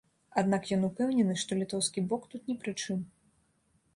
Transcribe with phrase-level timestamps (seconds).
[0.41, 3.07] Аднак ён упэўнены, што літоўскі бок тут ні пры чым.